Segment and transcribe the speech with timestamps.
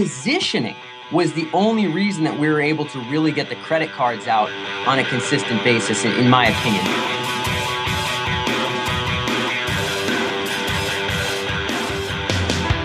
[0.00, 0.76] positioning
[1.12, 4.48] was the only reason that we were able to really get the credit cards out
[4.88, 6.82] on a consistent basis, in, my opinion.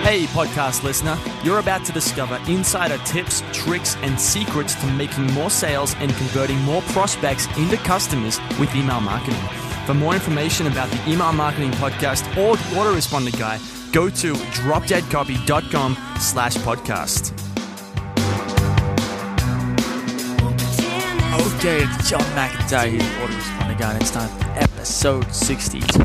[0.04, 5.50] Hey, podcast listener, you're about to discover insider tips, tricks, and secrets to making more
[5.50, 9.40] sales and converting more prospects into customers with email marketing.
[9.86, 13.58] For more information about the Email Marketing Podcast or the Autoresponder Guy,
[13.96, 17.32] go to dropdeadcopy.com slash podcast.
[21.56, 26.02] Okay, it's John McIntyre here, Autoresponder Guy, and it's time for episode 62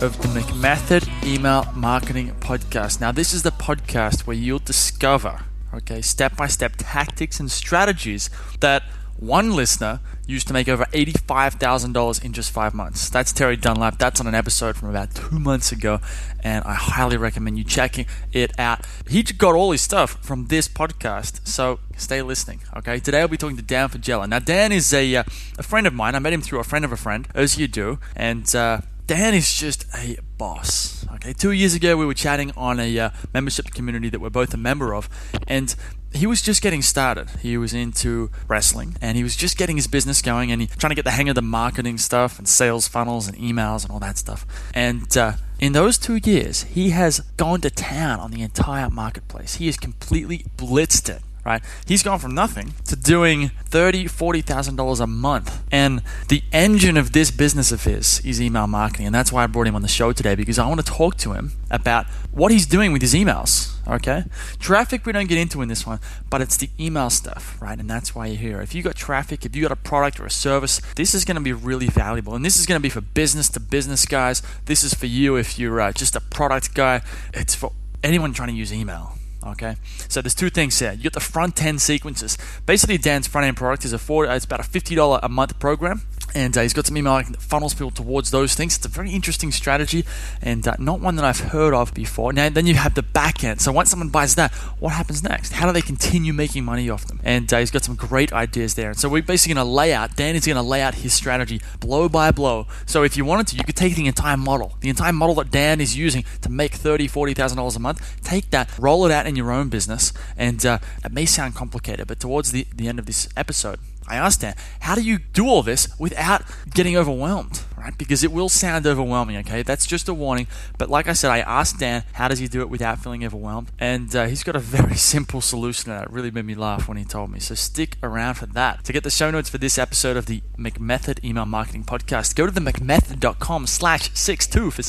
[0.00, 3.00] of the McMethod Email Marketing Podcast.
[3.00, 5.40] Now, this is the podcast where you'll discover,
[5.74, 8.84] okay, step by step tactics and strategies that
[9.18, 13.08] one listener used to make over $85,000 in just five months.
[13.08, 13.98] That's Terry Dunlap.
[13.98, 16.00] That's on an episode from about two months ago,
[16.42, 18.86] and I highly recommend you checking it out.
[19.08, 22.60] He got all his stuff from this podcast, so stay listening.
[22.76, 24.28] Okay, today I'll be talking to Dan Faggella.
[24.28, 25.24] Now, Dan is a, uh,
[25.58, 26.14] a friend of mine.
[26.14, 29.34] I met him through a friend of a friend, as you do, and uh, Dan
[29.34, 31.06] is just a boss.
[31.16, 34.54] Okay, two years ago we were chatting on a uh, membership community that we're both
[34.54, 35.10] a member of,
[35.46, 35.74] and
[36.14, 37.28] he was just getting started.
[37.40, 40.90] He was into wrestling and he was just getting his business going and he trying
[40.90, 44.00] to get the hang of the marketing stuff and sales funnels and emails and all
[44.00, 44.46] that stuff.
[44.72, 49.56] And uh, in those two years, he has gone to town on the entire marketplace.
[49.56, 51.62] He has completely blitzed it right?
[51.86, 56.96] He's gone from nothing to doing thirty, forty thousand dollars a month, and the engine
[56.96, 59.82] of this business of his is email marketing, and that's why I brought him on
[59.82, 63.02] the show today because I want to talk to him about what he's doing with
[63.02, 63.70] his emails.
[63.86, 64.24] Okay,
[64.58, 66.00] traffic we don't get into in this one,
[66.30, 67.78] but it's the email stuff, right?
[67.78, 68.60] And that's why you're here.
[68.62, 71.36] If you got traffic, if you got a product or a service, this is going
[71.36, 74.42] to be really valuable, and this is going to be for business to business guys.
[74.64, 77.02] This is for you if you're uh, just a product guy.
[77.34, 77.72] It's for
[78.02, 79.13] anyone trying to use email
[79.46, 79.76] Okay,
[80.08, 80.92] so there's two things here.
[80.92, 82.38] You got the front end sequences.
[82.64, 84.24] Basically, Dan's front end product is a four.
[84.24, 86.02] It's about a fifty dollar a month program
[86.34, 88.76] and uh, he's got some email that funnels people towards those things.
[88.76, 90.04] It's a very interesting strategy,
[90.42, 92.32] and uh, not one that I've heard of before.
[92.32, 93.60] Now, then you have the back end.
[93.60, 95.52] So once someone buys that, what happens next?
[95.52, 97.20] How do they continue making money off them?
[97.22, 98.90] And uh, he's got some great ideas there.
[98.90, 100.16] And so we're basically going to lay out.
[100.16, 102.66] Dan is going to lay out his strategy blow by blow.
[102.86, 105.50] So if you wanted to, you could take the entire model, the entire model that
[105.50, 108.20] Dan is using to make thirty, forty thousand dollars a month.
[108.22, 112.06] Take that, roll it out in your own business, and uh, it may sound complicated,
[112.06, 115.46] but towards the, the end of this episode, I asked Dan, how do you do
[115.46, 117.62] all this without getting overwhelmed?
[117.76, 117.96] Right?
[117.96, 119.62] Because it will sound overwhelming, okay?
[119.62, 120.46] That's just a warning.
[120.78, 123.70] But like I said, I asked Dan, how does he do it without feeling overwhelmed?
[123.78, 127.04] And uh, he's got a very simple solution that really made me laugh when he
[127.04, 127.40] told me.
[127.40, 128.84] So stick around for that.
[128.84, 132.46] To get the show notes for this episode of the McMethod Email Marketing Podcast, go
[132.46, 134.82] to the McMethod.com slash 62 for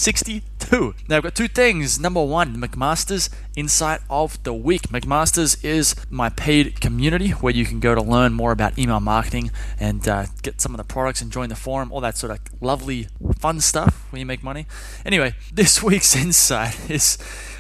[0.65, 0.95] 62.
[1.07, 1.99] Now, I've got two things.
[1.99, 4.83] Number one, McMaster's Insight of the Week.
[4.83, 9.51] McMaster's is my paid community where you can go to learn more about email marketing
[9.79, 12.39] and uh, get some of the products and join the forum, all that sort of
[12.61, 14.65] lovely, fun stuff when you make money.
[15.05, 17.17] Anyway, this week's insight is.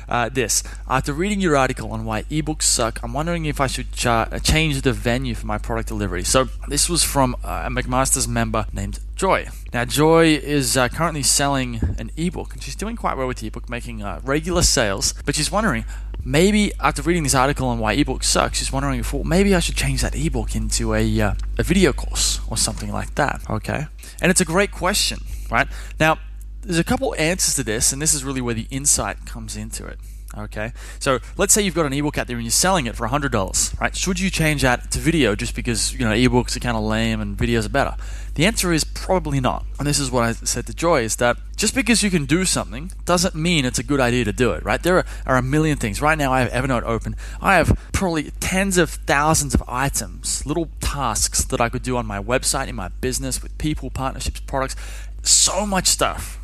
[0.07, 0.63] Uh, this.
[0.87, 4.81] After reading your article on why ebooks suck, I'm wondering if I should uh, change
[4.81, 6.23] the venue for my product delivery.
[6.23, 9.47] So, this was from uh, a McMaster's member named Joy.
[9.73, 13.47] Now, Joy is uh, currently selling an ebook, and she's doing quite well with the
[13.47, 15.13] ebook, making uh, regular sales.
[15.25, 15.85] But she's wondering,
[16.23, 19.59] maybe after reading this article on why ebooks suck, she's wondering if well, maybe I
[19.59, 23.41] should change that ebook into a uh, a video course or something like that.
[23.49, 23.87] Okay,
[24.21, 25.67] and it's a great question, right?
[25.99, 26.17] Now,
[26.65, 29.85] there's a couple answers to this, and this is really where the insight comes into
[29.85, 29.99] it.
[30.37, 33.07] Okay, so let's say you've got an ebook out there and you're selling it for
[33.07, 33.95] $100, right?
[33.95, 37.21] Should you change that to video just because, you know, ebooks are kind of lame
[37.21, 37.95] and videos are better?
[38.33, 39.65] The answer is probably not.
[39.79, 42.43] And this is what I said to Joy is that just because you can do
[42.43, 44.83] something doesn't mean it's a good idea to do it, right?
[44.83, 46.01] There are, are a million things.
[46.01, 47.15] Right now I have Evernote open.
[47.39, 52.05] I have probably tens of thousands of items, little tasks that I could do on
[52.05, 54.75] my website, in my business, with people, partnerships, products,
[55.23, 56.41] so much stuff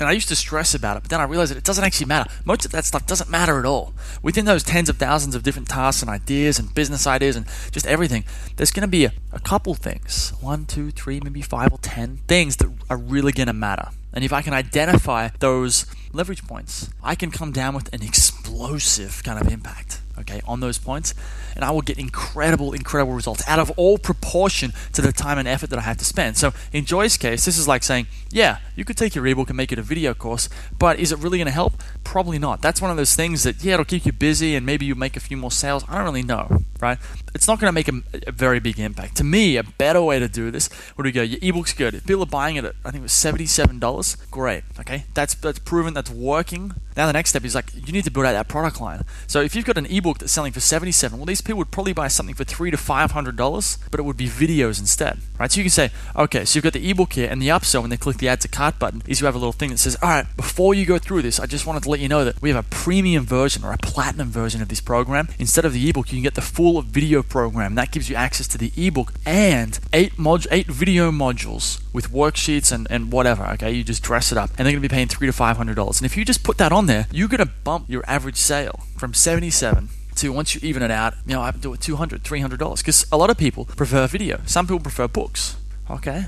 [0.00, 2.06] and I used to stress about it, but then I realized that it doesn't actually
[2.06, 2.30] matter.
[2.44, 3.94] Most of that stuff doesn't matter at all.
[4.22, 7.86] Within those tens of thousands of different tasks and ideas and business ideas and just
[7.86, 8.24] everything,
[8.56, 12.18] there's going to be a, a couple things one, two, three, maybe five or ten
[12.28, 13.88] things that are really going to matter.
[14.12, 19.22] And if I can identify those leverage points, I can come down with an explosive
[19.24, 21.14] kind of impact okay, on those points,
[21.54, 25.48] and I will get incredible, incredible results out of all proportion to the time and
[25.48, 26.36] effort that I have to spend.
[26.36, 29.56] So in Joy's case, this is like saying, yeah, you could take your ebook and
[29.56, 30.48] make it a video course,
[30.78, 31.74] but is it really going to help?
[32.04, 32.62] Probably not.
[32.62, 35.16] That's one of those things that, yeah, it'll keep you busy and maybe you make
[35.16, 35.84] a few more sales.
[35.88, 36.62] I don't really know.
[36.80, 36.98] right?
[37.34, 39.16] It's not going to make a, a, very big impact.
[39.16, 41.94] To me, a better way to do this would be go, your ebook's good.
[41.94, 44.64] If people are buying it at, I think it was $77, great.
[44.80, 46.72] Okay, that's, that's proven that's working.
[46.96, 49.02] Now the next step is like, you need to build out that product line.
[49.26, 51.92] So if you've got an ebook that's selling for 77 well, these people would probably
[51.92, 55.50] buy something for three to $500, but it would be videos instead, right?
[55.50, 57.90] So you can say, okay, so you've got the ebook here, and the upsell when
[57.90, 59.96] they click the add to cart button is you have a little thing that says,
[60.02, 62.42] all right, before you go through this, I just wanted to let you know that
[62.42, 65.28] we have a premium version or a platinum version of this program.
[65.38, 67.74] Instead of the ebook, you can get the full video program.
[67.74, 72.72] That gives you access to the ebook and eight mod- eight video modules with worksheets
[72.72, 73.44] and, and whatever.
[73.50, 75.56] Okay, you just dress it up, and they're going to be paying three to five
[75.56, 76.00] hundred dollars.
[76.00, 78.80] And if you just put that on there, you're going to bump your average sale
[79.02, 81.80] from seventy-seven to once you even it out, you know, I have to do it
[81.80, 84.40] 200 $300 because a lot of people prefer video.
[84.46, 85.56] Some people prefer books.
[85.90, 86.24] Okay.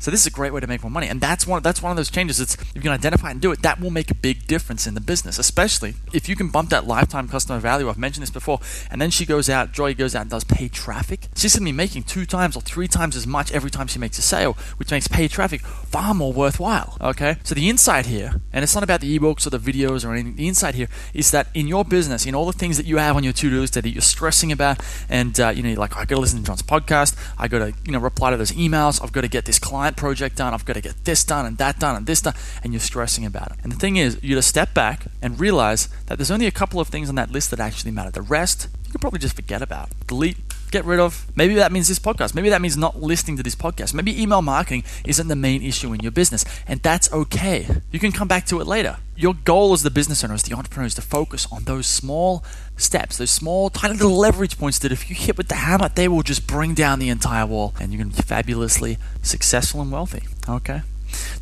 [0.00, 1.90] So this is a great way to make more money, and that's one that's one
[1.90, 2.40] of those changes.
[2.40, 4.94] It's if you can identify and do it, that will make a big difference in
[4.94, 7.86] the business, especially if you can bump that lifetime customer value.
[7.86, 8.60] I've mentioned this before,
[8.90, 11.28] and then she goes out, Joy goes out and does paid traffic.
[11.36, 14.18] She's gonna be making two times or three times as much every time she makes
[14.18, 16.96] a sale, which makes paid traffic far more worthwhile.
[17.02, 20.14] Okay, so the insight here, and it's not about the ebooks or the videos or
[20.14, 20.36] anything.
[20.36, 23.16] The insight here is that in your business, in all the things that you have
[23.16, 24.80] on your to-do list that you're stressing about,
[25.10, 27.74] and uh, you know, like I got to listen to John's podcast, I got to
[27.84, 30.64] you know reply to those emails, I've got to get this client project done, I've
[30.64, 33.52] got to get this done and that done and this done, and you're stressing about
[33.52, 33.58] it.
[33.62, 36.80] And the thing is, you just step back and realize that there's only a couple
[36.80, 38.10] of things on that list that actually matter.
[38.10, 39.90] The rest, you could probably just forget about.
[40.06, 40.36] Delete,
[40.70, 41.26] get rid of.
[41.36, 42.34] Maybe that means this podcast.
[42.34, 43.94] Maybe that means not listening to this podcast.
[43.94, 47.66] Maybe email marketing isn't the main issue in your business, and that's okay.
[47.90, 48.98] You can come back to it later.
[49.16, 52.44] Your goal as the business owner, as the entrepreneur, is to focus on those small
[52.76, 56.08] steps, those small, tiny little leverage points that if you hit with the hammer, they
[56.08, 59.92] will just bring down the entire wall, and you're going to be fabulously successful and
[59.92, 60.22] wealthy.
[60.48, 60.82] Okay?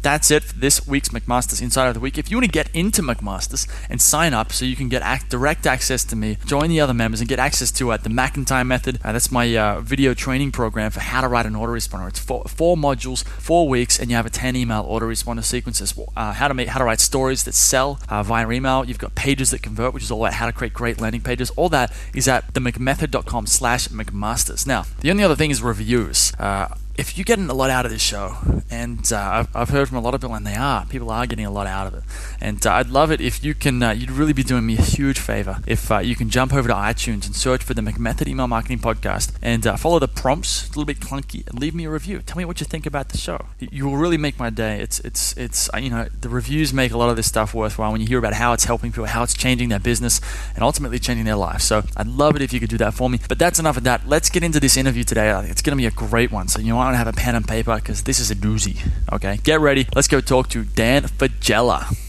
[0.03, 2.19] That's it for this week's McMaster's Insider of the Week.
[2.19, 5.31] If you want to get into McMaster's and sign up so you can get act-
[5.31, 8.67] direct access to me, join the other members, and get access to uh, the McIntyre
[8.67, 12.09] Method, uh, that's my uh, video training program for how to write an autoresponder.
[12.09, 15.95] It's four, four modules, four weeks, and you have a 10 email autoresponder sequences.
[16.17, 18.85] Uh, how to make, how to write stories that sell uh, via email.
[18.85, 21.51] You've got pages that convert, which is all about how to create great landing pages.
[21.51, 24.67] All that is at themcmethod.com slash McMasters.
[24.67, 26.33] Now, the only other thing is reviews.
[26.39, 26.69] Uh,
[26.99, 28.37] if you're getting a lot out of this show,
[28.71, 31.27] and uh, I've, I've, heard from a lot of people, and they are, people are
[31.27, 32.03] getting a lot out of it,
[32.41, 34.83] and uh, I'd love it if you can, uh, you'd really be doing me a
[34.83, 38.27] huge favor if uh, you can jump over to iTunes and search for the McMethod
[38.27, 41.73] Email Marketing Podcast and uh, follow the prompts, it's a little bit clunky, and leave
[41.73, 42.21] me a review.
[42.21, 43.47] Tell me what you think about the show.
[43.61, 44.81] You will really make my day.
[44.81, 47.93] It's, it's, it's, uh, you know, the reviews make a lot of this stuff worthwhile
[47.93, 50.21] when you hear about how it's helping people, how it's changing their business,
[50.57, 51.61] and ultimately changing their life.
[51.61, 53.21] So I'd love it if you could do that for me.
[53.29, 54.09] But that's enough of that.
[54.09, 55.29] Let's get into this interview today.
[55.49, 56.49] It's going to be a great one.
[56.49, 58.79] So you want have a pen and paper because this is a doozy.
[59.13, 59.87] Okay, get ready.
[59.95, 62.08] Let's go talk to Dan Faggella.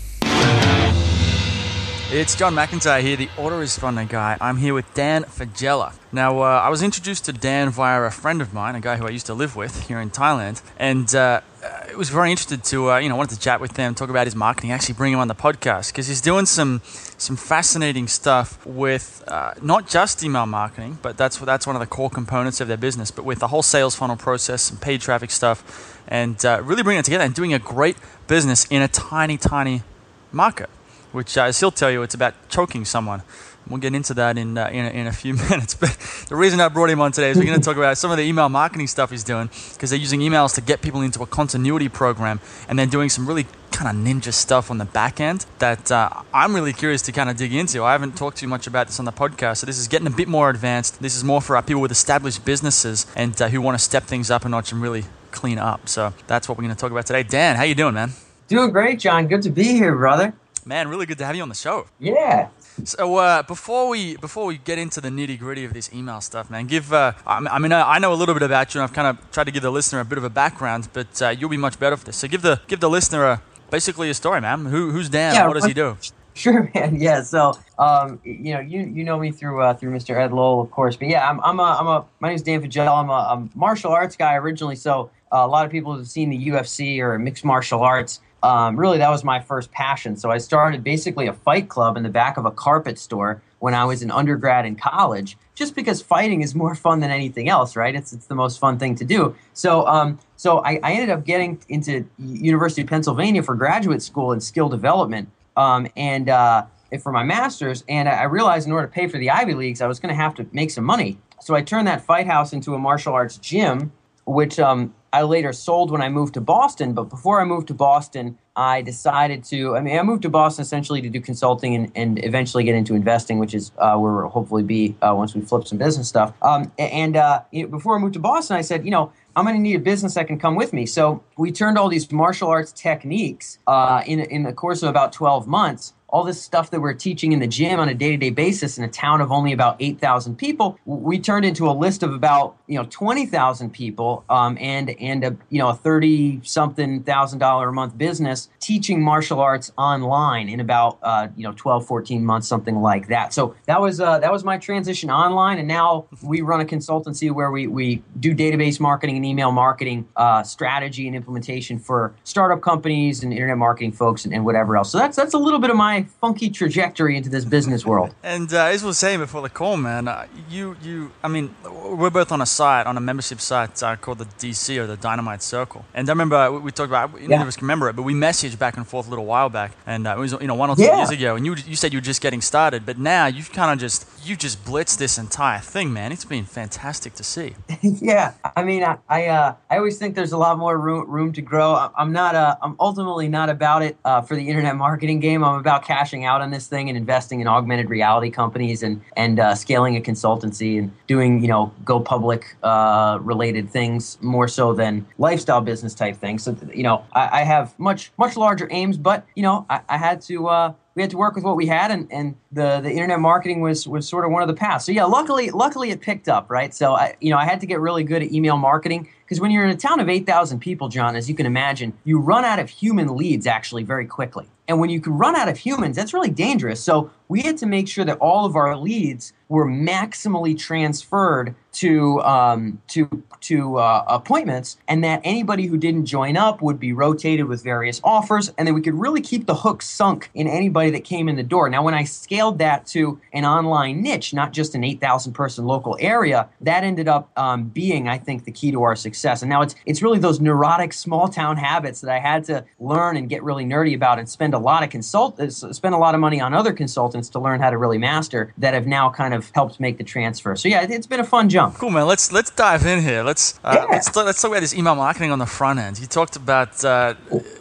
[2.11, 4.35] It's John McIntyre here, the autoresponder guy.
[4.41, 5.93] I'm here with Dan Faggella.
[6.11, 9.05] Now, uh, I was introduced to Dan via a friend of mine, a guy who
[9.05, 12.93] I used to live with here in Thailand, and uh, I was very interested to,
[12.93, 15.19] uh, you know, wanted to chat with him, talk about his marketing, actually bring him
[15.19, 16.81] on the podcast because he's doing some
[17.19, 21.85] some fascinating stuff with uh, not just email marketing, but that's that's one of the
[21.85, 25.29] core components of their business, but with the whole sales funnel process and paid traffic
[25.29, 29.37] stuff, and uh, really bringing it together and doing a great business in a tiny,
[29.37, 29.83] tiny
[30.31, 30.71] market
[31.11, 33.21] which, uh, as he'll tell you, it's about choking someone.
[33.67, 35.75] We'll get into that in, uh, in, a, in, a, few minutes.
[35.75, 35.95] But
[36.27, 38.17] the reason I brought him on today is we're going to talk about some of
[38.17, 41.27] the email marketing stuff he's doing because they're using emails to get people into a
[41.27, 45.45] continuity program and then doing some really kind of ninja stuff on the back end
[45.59, 47.83] that uh, I'm really curious to kind of dig into.
[47.83, 50.11] I haven't talked too much about this on the podcast, so this is getting a
[50.11, 51.01] bit more advanced.
[51.01, 54.03] This is more for our people with established businesses and uh, who want to step
[54.03, 55.87] things up a notch and really clean up.
[55.87, 57.23] So that's what we're going to talk about today.
[57.23, 58.11] Dan, how you doing, man?
[58.47, 59.27] Doing great, John.
[59.27, 60.33] Good to be here, brother.
[60.69, 61.87] Man, really good to have you on the show.
[61.97, 62.49] Yeah.
[62.83, 66.51] So uh, before we before we get into the nitty gritty of this email stuff,
[66.51, 69.07] man, give uh, I mean I know a little bit about you, and I've kind
[69.07, 71.57] of tried to give the listener a bit of a background, but uh, you'll be
[71.57, 72.17] much better for this.
[72.17, 74.67] So give the give the listener a, basically a story, man.
[74.67, 75.33] Who, who's Dan?
[75.33, 75.97] Yeah, what does he do?
[76.35, 76.95] Sure, man.
[77.01, 77.23] Yeah.
[77.23, 80.15] So um, you know you you know me through uh, through Mr.
[80.15, 82.61] Ed Lowell, of course, but yeah, I'm I'm a, I'm a my name is Dan
[82.61, 83.03] Faggella.
[83.03, 86.29] I'm a, a martial arts guy originally, so uh, a lot of people have seen
[86.29, 90.15] the UFC or mixed martial arts um, really that was my first passion.
[90.15, 93.73] So I started basically a fight club in the back of a carpet store when
[93.73, 97.75] I was an undergrad in college, just because fighting is more fun than anything else,
[97.75, 97.93] right?
[97.93, 99.35] It's it's the most fun thing to do.
[99.53, 104.31] So um, so I, I ended up getting into University of Pennsylvania for graduate school
[104.31, 106.65] in skill development, um, and uh,
[107.01, 107.83] for my master's.
[107.89, 110.21] And I realized in order to pay for the Ivy Leagues, I was going to
[110.21, 111.17] have to make some money.
[111.41, 113.91] So I turned that fight house into a martial arts gym
[114.29, 116.93] which um, I later sold when I moved to Boston.
[116.93, 119.75] But before I moved to Boston, I decided to.
[119.75, 122.95] I mean, I moved to Boston essentially to do consulting and, and eventually get into
[122.95, 126.33] investing, which is uh, where we'll hopefully be uh, once we flip some business stuff.
[126.41, 129.61] Um, and uh, before I moved to Boston, I said, you know, I'm going to
[129.61, 130.85] need a business that can come with me.
[130.85, 135.13] So we turned all these martial arts techniques uh, in in the course of about
[135.13, 138.77] 12 months all this stuff that we're teaching in the gym on a day-to-day basis
[138.77, 142.55] in a town of only about 8,000 people, we turned into a list of about
[142.67, 147.69] you know 20,000 people um, and and a you know a 30 something thousand dollar
[147.69, 152.47] a month business teaching martial arts online in about uh, you know 12 14 months
[152.47, 153.33] something like that.
[153.33, 157.31] So that was uh, that was my transition online, and now we run a consultancy
[157.31, 162.61] where we we do database marketing and email marketing uh, strategy and implementation for startup
[162.61, 164.91] companies and internet marketing folks and, and whatever else.
[164.91, 168.13] So that's that's a little bit of my funky trajectory into this business world.
[168.23, 171.55] And uh, as we were saying before the call, man, uh, you you I mean,
[171.63, 174.97] we're both on a site on a membership site uh, called the DC or the
[174.97, 175.85] Dynamite Circle.
[175.93, 177.41] And I remember we, we talked about neither yeah.
[177.41, 179.71] of us can remember it, but we messaged back and forth a little while back,
[179.87, 180.97] and uh, it was you know one or two yeah.
[180.97, 181.35] years ago.
[181.35, 184.07] And you you said you were just getting started, but now you've kind of just
[184.23, 186.11] you just blitzed this entire thing, man.
[186.11, 187.55] It's been fantastic to see.
[187.81, 191.33] yeah, I mean, I I, uh, I always think there's a lot more room room
[191.33, 191.89] to grow.
[191.97, 195.43] I'm not uh, I'm ultimately not about it uh, for the internet marketing game.
[195.43, 199.39] I'm about cashing out on this thing and investing in augmented reality companies and and
[199.39, 204.71] uh, scaling a consultancy and doing you know go public uh, related things more so
[204.71, 206.43] than lifestyle business type things.
[206.43, 209.97] So you know I, I have much much larger aims, but you know I, I
[209.97, 212.91] had to uh, we had to work with what we had, and, and the, the
[212.91, 214.85] internet marketing was was sort of one of the paths.
[214.85, 216.73] So yeah, luckily luckily it picked up, right?
[216.73, 219.49] So I you know I had to get really good at email marketing because when
[219.49, 222.45] you're in a town of eight thousand people, John, as you can imagine, you run
[222.45, 224.45] out of human leads actually very quickly.
[224.69, 226.81] And when you can run out of humans, that's really dangerous.
[226.81, 232.21] So we had to make sure that all of our leads were maximally transferred to
[232.21, 237.45] um, to to uh, appointments, and that anybody who didn't join up would be rotated
[237.45, 241.03] with various offers, and then we could really keep the hook sunk in anybody that
[241.03, 241.69] came in the door.
[241.69, 245.65] Now, when I scaled that to an online niche, not just an eight thousand person
[245.65, 249.41] local area, that ended up um, being, I think, the key to our success.
[249.41, 253.17] And now it's it's really those neurotic small town habits that I had to learn
[253.17, 256.13] and get really nerdy about, and spend a lot of consult uh, spend a lot
[256.13, 259.33] of money on other consultants to learn how to really master that have now kind
[259.33, 260.55] of helped make the transfer.
[260.55, 261.75] So yeah, it's been a fun jump.
[261.75, 262.07] Cool, man.
[262.07, 263.23] Let's let's dive in here.
[263.23, 263.85] Let's uh, yeah.
[263.91, 265.99] let's let's talk about this email marketing on the front end.
[265.99, 267.15] You talked about uh,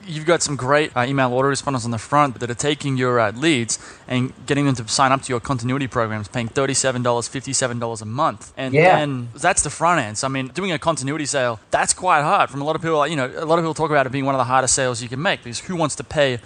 [0.07, 3.33] you've got some great uh, email autoresponders on the front that are taking your uh,
[3.33, 7.79] leads and getting them to sign up to your continuity programs, paying thirty-seven dollars, fifty-seven
[7.79, 9.05] dollars a month, and yeah.
[9.35, 10.19] that's the front end.
[10.19, 12.51] So I mean, doing a continuity sale that's quite hard.
[12.51, 14.25] From a lot of people, you know, a lot of people talk about it being
[14.25, 16.39] one of the hardest sales you can make because who wants to pay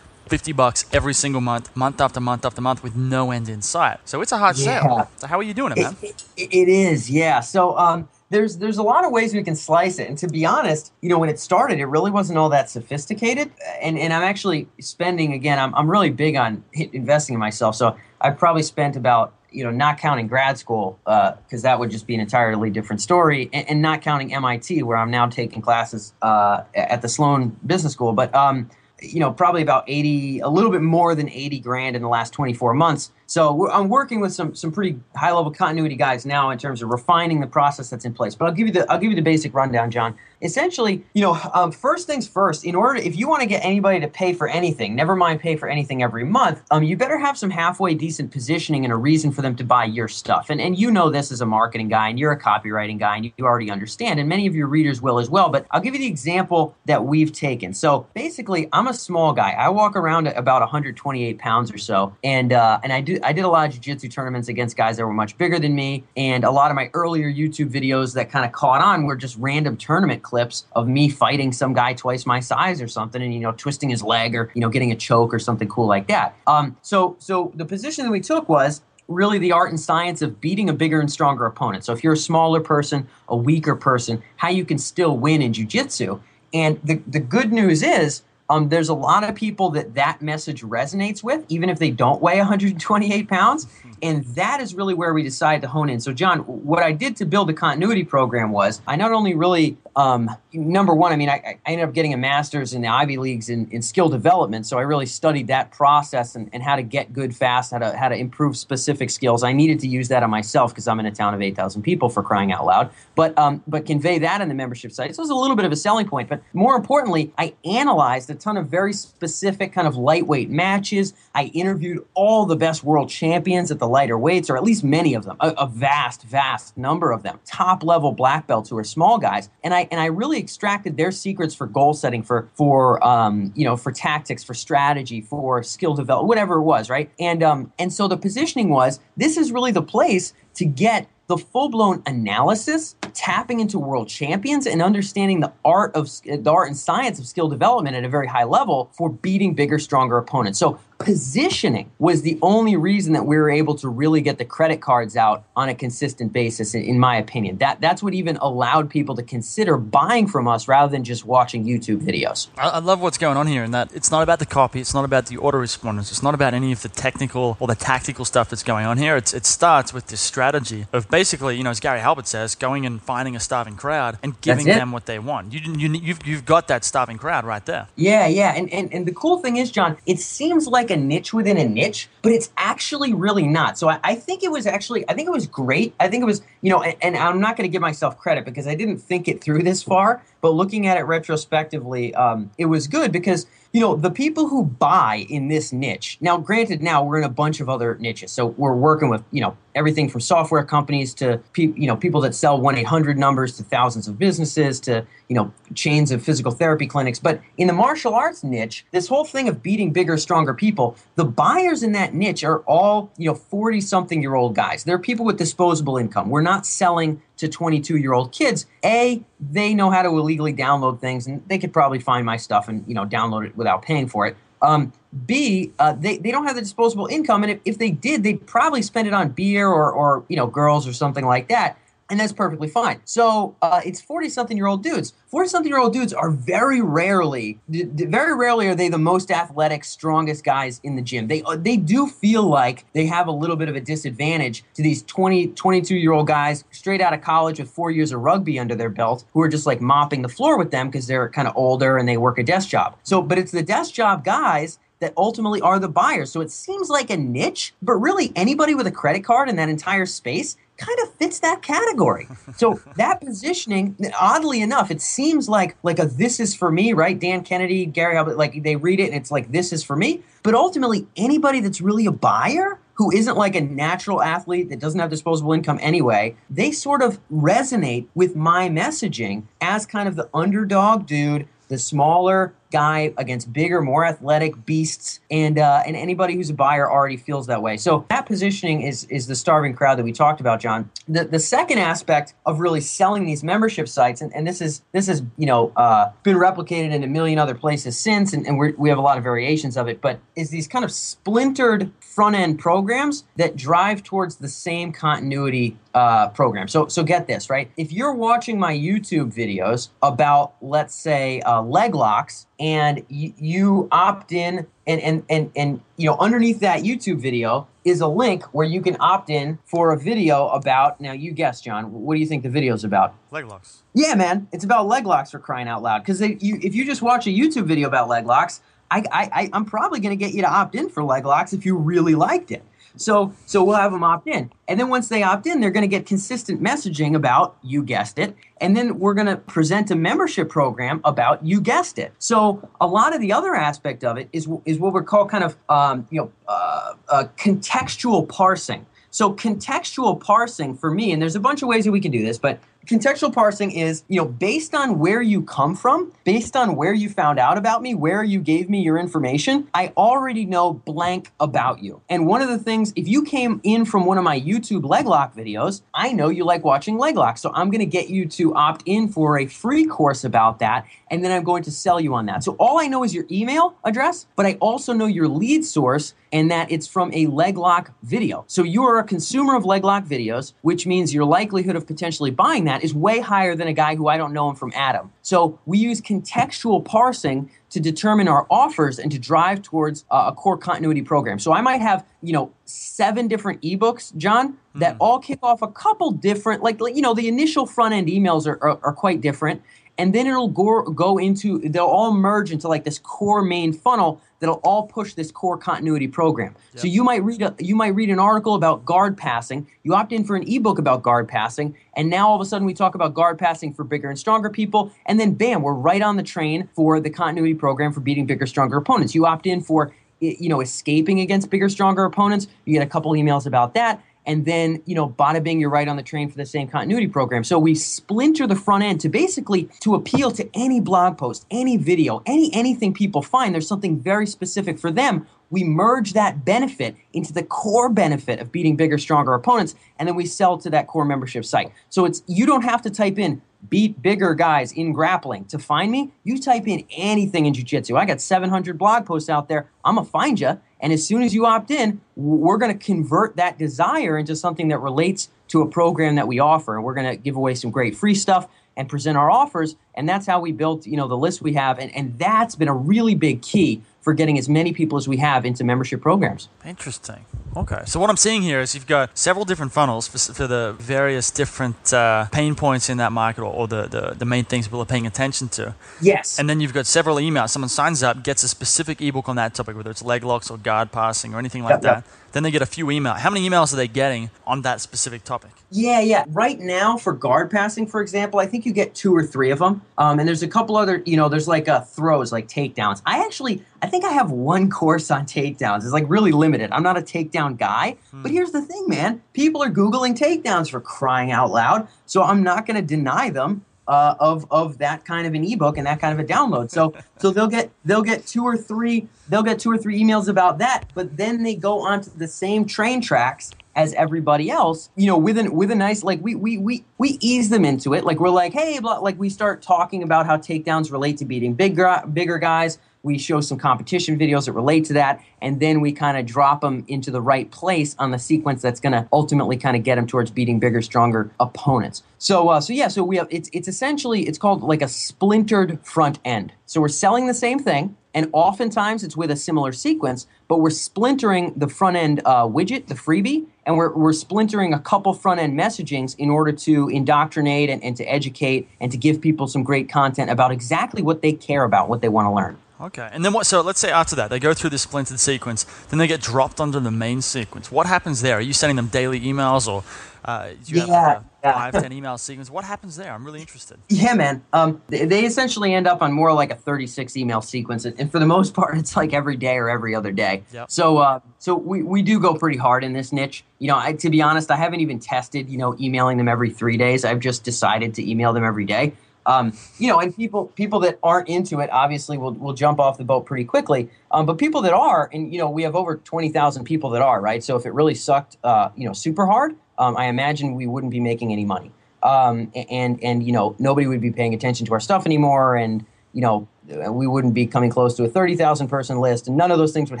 [0.28, 3.98] 50 bucks every single month, month after month after month with no end in sight.
[4.04, 4.80] So it's a hard yeah.
[4.80, 5.10] sale.
[5.18, 5.96] So how are you doing it, man?
[6.02, 7.40] It, it, it is, yeah.
[7.40, 10.08] So um, there's there's a lot of ways we can slice it.
[10.08, 13.50] And to be honest, you know, when it started, it really wasn't all that sophisticated.
[13.80, 15.58] And and I'm actually spending again.
[15.58, 17.76] I'm I'm really big on investing in myself.
[17.76, 21.90] So I probably spent about you know, not counting grad school, because uh, that would
[21.90, 25.62] just be an entirely different story, and, and, not counting MIT, where I'm now taking
[25.62, 28.12] classes uh, at the Sloan Business School.
[28.12, 28.68] But um,
[29.12, 32.32] you know, probably about 80, a little bit more than 80 grand in the last
[32.32, 33.12] 24 months.
[33.26, 36.90] So I'm working with some some pretty high level continuity guys now in terms of
[36.90, 38.34] refining the process that's in place.
[38.34, 40.14] But I'll give you the I'll give you the basic rundown, John.
[40.42, 42.64] Essentially, you know, um, first things first.
[42.64, 45.56] In order, if you want to get anybody to pay for anything, never mind pay
[45.56, 49.32] for anything every month, um, you better have some halfway decent positioning and a reason
[49.32, 50.50] for them to buy your stuff.
[50.50, 53.24] And and you know this as a marketing guy, and you're a copywriting guy, and
[53.24, 55.48] you already understand, and many of your readers will as well.
[55.48, 57.72] But I'll give you the example that we've taken.
[57.72, 59.52] So basically, I'm a small guy.
[59.52, 63.44] I walk around about 128 pounds or so, and uh, and I do I did
[63.44, 66.50] a lot of jiu-jitsu tournaments against guys that were much bigger than me, and a
[66.50, 70.22] lot of my earlier YouTube videos that kind of caught on were just random tournament
[70.22, 73.90] clips of me fighting some guy twice my size or something, and you know twisting
[73.90, 76.34] his leg or you know getting a choke or something cool like that.
[76.46, 80.40] Um, so so the position that we took was really the art and science of
[80.40, 81.84] beating a bigger and stronger opponent.
[81.84, 85.52] So if you're a smaller person, a weaker person, how you can still win in
[85.52, 86.20] jiu-jitsu.
[86.54, 90.62] And the, the good news is um, there's a lot of people that that message
[90.62, 93.66] resonates with, even if they don't weigh 128 pounds.
[94.02, 95.98] And that is really where we decided to hone in.
[95.98, 99.78] So, John, what I did to build the continuity program was I not only really,
[99.96, 103.16] um, number one, I mean, I, I, ended up getting a master's in the Ivy
[103.16, 104.66] Leagues in, in skill development.
[104.66, 107.96] So I really studied that process and, and how to get good fast, how to,
[107.96, 109.42] how to improve specific skills.
[109.42, 112.10] I needed to use that on myself because I'm in a town of 8,000 people
[112.10, 112.90] for crying out loud.
[113.14, 115.14] But, um, but convey that in the membership site.
[115.14, 116.28] So it was a little bit of a selling point.
[116.28, 121.14] But more importantly, I analyzed a ton of very specific kind of lightweight matches.
[121.34, 125.14] I interviewed all the best world champions at the lighter weights, or at least many
[125.14, 128.84] of them, a, a vast, vast number of them, top level black belts who are
[128.84, 133.04] small guys, and I and I really extracted their secrets for goal setting, for for
[133.06, 137.10] um, you know for tactics, for strategy, for skill development, whatever it was, right?
[137.18, 141.38] And um, and so the positioning was this is really the place to get the
[141.38, 146.76] full blown analysis, tapping into world champions, and understanding the art of the art and
[146.76, 150.58] science of skill development at a very high level for beating bigger, stronger opponents.
[150.58, 154.80] So positioning was the only reason that we were able to really get the credit
[154.80, 157.58] cards out on a consistent basis in my opinion.
[157.58, 161.64] That that's what even allowed people to consider buying from us rather than just watching
[161.64, 162.48] youtube videos.
[162.56, 165.04] I, love what's going on here and that it's not about the copy it's not
[165.04, 168.62] about the autoresponders it's not about any of the technical or the tactical stuff that's
[168.62, 169.16] going on here.
[169.16, 172.86] It's, it starts with this strategy of basically you know as gary halbert says going
[172.86, 175.52] and finding a starving crowd and giving them what they want.
[175.52, 177.88] You, you, you've, you've got that starving crowd right there.
[177.96, 181.32] Yeah yeah and, and, and the cool thing is john it seems like a niche
[181.32, 183.78] within a niche, but it's actually really not.
[183.78, 185.94] So I, I think it was actually, I think it was great.
[186.00, 188.44] I think it was, you know, and, and I'm not going to give myself credit
[188.44, 192.66] because I didn't think it through this far, but looking at it retrospectively, um, it
[192.66, 196.16] was good because you know, the people who buy in this niche.
[196.20, 199.40] Now, granted, now we're in a bunch of other niches, so we're working with you
[199.40, 203.18] know everything from software companies to pe- you know people that sell one eight hundred
[203.18, 207.18] numbers to thousands of businesses to you know chains of physical therapy clinics.
[207.18, 211.24] But in the martial arts niche, this whole thing of beating bigger, stronger people, the
[211.24, 214.84] buyers in that niche are all you know forty something year old guys.
[214.84, 216.30] They're people with disposable income.
[216.30, 221.00] We're not selling to 22 year old kids a they know how to illegally download
[221.00, 224.08] things and they could probably find my stuff and you know download it without paying
[224.08, 224.36] for it.
[224.62, 224.92] Um,
[225.26, 228.46] b uh, they, they don't have the disposable income and if, if they did they'd
[228.46, 231.78] probably spend it on beer or, or you know girls or something like that
[232.10, 233.00] and that's perfectly fine.
[233.04, 235.14] So uh, it's forty-something-year-old dudes.
[235.28, 240.96] Forty-something-year-old dudes are very rarely, very rarely are they the most athletic, strongest guys in
[240.96, 241.28] the gym.
[241.28, 244.82] They uh, they do feel like they have a little bit of a disadvantage to
[244.82, 248.90] these 20, 22-year-old guys straight out of college with four years of rugby under their
[248.90, 251.96] belt, who are just like mopping the floor with them because they're kind of older
[251.98, 252.96] and they work a desk job.
[253.02, 256.30] So, but it's the desk job guys that ultimately are the buyers.
[256.30, 259.68] So it seems like a niche, but really anybody with a credit card in that
[259.68, 262.28] entire space kind of fits that category.
[262.56, 267.18] So that positioning, oddly enough, it seems like like a this is for me, right?
[267.18, 270.22] Dan Kennedy, Gary Halbert, like they read it and it's like this is for me.
[270.42, 275.00] But ultimately, anybody that's really a buyer who isn't like a natural athlete that doesn't
[275.00, 280.28] have disposable income anyway, they sort of resonate with my messaging as kind of the
[280.32, 286.50] underdog dude, the smaller guy against bigger, more athletic beasts, and uh, and anybody who's
[286.50, 287.76] a buyer already feels that way.
[287.76, 290.90] So that positioning is is the starving crowd that we talked about, John.
[291.06, 295.06] The the second aspect of really selling these membership sites, and, and this is this
[295.06, 298.88] has you know uh, been replicated in a million other places since, and, and we
[298.88, 302.58] have a lot of variations of it, but is these kind of splintered front end
[302.58, 306.68] programs that drive towards the same continuity uh, program.
[306.68, 307.70] So, so get this right.
[307.76, 313.88] If you're watching my YouTube videos about, let's say, uh, leg locks, and you, you
[313.92, 318.42] opt in, and, and and and you know, underneath that YouTube video is a link
[318.54, 320.98] where you can opt in for a video about.
[320.98, 321.92] Now, you guess, John.
[321.92, 323.14] What do you think the video is about?
[323.30, 323.82] Leg locks.
[323.92, 325.98] Yeah, man, it's about leg locks for crying out loud.
[325.98, 329.66] Because you, if you just watch a YouTube video about leg locks, I, I, I'm
[329.66, 332.50] probably going to get you to opt in for leg locks if you really liked
[332.50, 332.64] it.
[332.96, 334.50] So so we'll have them opt in.
[334.68, 338.18] And then once they opt in, they're going to get consistent messaging about you guessed
[338.18, 338.36] it.
[338.60, 342.12] And then we're going to present a membership program about you guessed it.
[342.18, 345.44] So a lot of the other aspect of it is is what we're called kind
[345.44, 348.86] of um, you know uh, uh, contextual parsing.
[349.10, 352.24] So contextual parsing for me, and there's a bunch of ways that we can do
[352.24, 356.76] this, but contextual parsing is, you know, based on where you come from, based on
[356.76, 360.74] where you found out about me, where you gave me your information, I already know
[360.74, 362.02] blank about you.
[362.08, 365.06] And one of the things, if you came in from one of my YouTube leg
[365.06, 367.38] lock videos, I know you like watching leg lock.
[367.38, 370.86] So I'm going to get you to opt in for a free course about that.
[371.10, 372.44] And then I'm going to sell you on that.
[372.44, 376.14] So all I know is your email address, but I also know your lead source
[376.32, 378.44] and that it's from a leg lock video.
[378.48, 382.32] So you are a consumer of leg lock videos, which means your likelihood of potentially
[382.32, 385.12] buying that is way higher than a guy who I don't know him from Adam.
[385.22, 390.32] So we use contextual parsing to determine our offers and to drive towards uh, a
[390.32, 391.38] core continuity program.
[391.38, 394.98] So I might have, you know, seven different ebooks, John, that mm.
[395.00, 398.62] all kick off a couple different, like, you know, the initial front end emails are,
[398.62, 399.62] are, are quite different.
[399.98, 404.20] And then it'll go, go into, they'll all merge into like this core main funnel
[404.44, 406.54] that'll all push this core continuity program.
[406.74, 406.80] Yep.
[406.82, 409.66] So you might read a, you might read an article about guard passing.
[409.84, 412.66] You opt in for an ebook about guard passing, and now all of a sudden
[412.66, 416.02] we talk about guard passing for bigger and stronger people, and then bam, we're right
[416.02, 419.14] on the train for the continuity program for beating bigger, stronger opponents.
[419.14, 422.46] You opt in for you know escaping against bigger, stronger opponents.
[422.66, 425.88] You get a couple emails about that and then you know bada bing you're right
[425.88, 427.44] on the train for the same continuity program.
[427.44, 431.76] So we splinter the front end to basically to appeal to any blog post any
[431.76, 433.54] video any anything people find.
[433.54, 435.26] There's something very specific for them.
[435.50, 440.16] We merge that benefit into the core benefit of beating bigger stronger opponents and then
[440.16, 441.72] we sell to that core membership site.
[441.90, 445.90] So it's you don't have to type in beat bigger guys in grappling to find
[445.90, 449.96] me you type in anything in jiu-jitsu i got 700 blog posts out there i'm
[449.96, 453.56] gonna find you and as soon as you opt in, we're going to convert that
[453.56, 456.76] desire into something that relates to a program that we offer.
[456.76, 459.76] And we're going to give away some great free stuff and present our offers.
[459.94, 461.78] And that's how we built, you know, the list we have.
[461.78, 465.16] And, and that's been a really big key for getting as many people as we
[465.16, 466.50] have into membership programs.
[466.64, 467.24] Interesting.
[467.56, 467.82] Okay.
[467.86, 471.30] So what I'm seeing here is you've got several different funnels for, for the various
[471.30, 474.80] different uh, pain points in that market or, or the, the, the, main things people
[474.80, 475.74] are paying attention to.
[476.02, 476.38] Yes.
[476.38, 477.50] And then you've got several emails.
[477.50, 480.58] Someone signs up, gets a specific ebook on that topic, whether it's leg locks or
[480.58, 481.96] guard passing or anything like yep, that.
[481.96, 482.04] Yep.
[482.34, 483.18] Then they get a few emails.
[483.18, 485.52] How many emails are they getting on that specific topic?
[485.70, 486.24] Yeah, yeah.
[486.26, 489.60] Right now, for guard passing, for example, I think you get two or three of
[489.60, 489.82] them.
[489.98, 493.02] Um, and there's a couple other, you know, there's like uh, throws, like takedowns.
[493.06, 495.84] I actually, I think I have one course on takedowns.
[495.84, 496.72] It's like really limited.
[496.72, 497.98] I'm not a takedown guy.
[498.10, 498.22] Hmm.
[498.22, 499.22] But here's the thing, man.
[499.32, 501.86] People are Googling takedowns for crying out loud.
[502.04, 503.64] So I'm not going to deny them.
[503.86, 506.70] Uh, of of that kind of an ebook and that kind of a download.
[506.70, 510.28] So so they'll get they'll get two or three they'll get two or three emails
[510.28, 515.06] about that, but then they go onto the same train tracks as everybody else, you
[515.06, 518.04] know, with an with a nice like we we we we ease them into it.
[518.04, 521.54] Like we're like, hey, blah, like we start talking about how takedowns relate to beating
[521.54, 525.92] bigger bigger guys we show some competition videos that relate to that, and then we
[525.92, 529.56] kind of drop them into the right place on the sequence that's going to ultimately
[529.56, 532.02] kind of get them towards beating bigger, stronger opponents.
[532.18, 535.78] So, uh, so yeah, so we have it's it's essentially it's called like a splintered
[535.84, 536.52] front end.
[536.66, 540.70] So we're selling the same thing, and oftentimes it's with a similar sequence, but we're
[540.70, 545.40] splintering the front end uh, widget, the freebie, and we're, we're splintering a couple front
[545.40, 549.62] end messagings in order to indoctrinate and, and to educate and to give people some
[549.62, 552.56] great content about exactly what they care about, what they want to learn.
[552.80, 553.46] Okay, and then what?
[553.46, 556.60] So let's say after that they go through this splintered sequence, then they get dropped
[556.60, 557.70] onto the main sequence.
[557.70, 558.38] What happens there?
[558.38, 559.84] Are you sending them daily emails, or
[560.24, 562.50] uh, do you yeah, have like a five, ten email sequence?
[562.50, 563.12] What happens there?
[563.12, 563.78] I'm really interested.
[563.90, 564.42] Yeah, man.
[564.52, 568.18] Um, they, they, essentially end up on more like a 36 email sequence, and for
[568.18, 570.42] the most part, it's like every day or every other day.
[570.52, 570.70] Yep.
[570.70, 573.44] So, uh, so we, we do go pretty hard in this niche.
[573.60, 575.48] You know, I, to be honest, I haven't even tested.
[575.48, 577.04] You know, emailing them every three days.
[577.04, 578.94] I've just decided to email them every day.
[579.26, 582.98] Um, you know, and people people that aren't into it obviously will will jump off
[582.98, 583.88] the boat pretty quickly.
[584.10, 587.02] Um, but people that are, and you know, we have over twenty thousand people that
[587.02, 587.42] are right.
[587.42, 590.92] So if it really sucked, uh, you know, super hard, um, I imagine we wouldn't
[590.92, 591.72] be making any money.
[592.02, 595.86] Um, and and you know, nobody would be paying attention to our stuff anymore, and
[596.12, 596.46] you know,
[596.90, 599.72] we wouldn't be coming close to a thirty thousand person list, and none of those
[599.72, 600.00] things would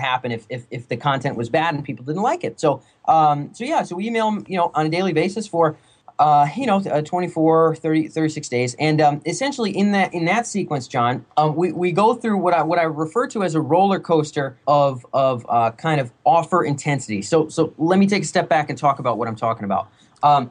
[0.00, 2.60] happen if if, if the content was bad and people didn't like it.
[2.60, 5.76] So um, so yeah, so we email them, you know, on a daily basis for
[6.18, 8.74] uh, you know, uh, 24, 30, 36 days.
[8.78, 12.54] And um, essentially in that in that sequence, John, um, we, we go through what
[12.54, 16.64] I what I refer to as a roller coaster of of uh, kind of offer
[16.64, 17.22] intensity.
[17.22, 19.88] So so let me take a step back and talk about what I'm talking about.
[20.22, 20.48] Um,